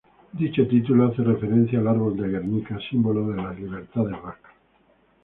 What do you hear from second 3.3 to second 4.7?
las libertades vascas.